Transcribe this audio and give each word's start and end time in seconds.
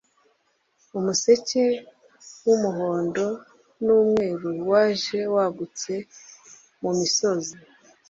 Umuseke 0.97 1.63
wumuhondo 2.45 3.25
numweru 3.85 4.49
waje 4.71 5.19
wagutse 5.35 5.93
mumisozi 6.81 7.55